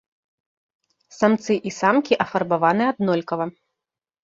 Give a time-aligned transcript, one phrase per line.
[1.17, 3.45] Самцы і самкі афарбаваны аднолькава.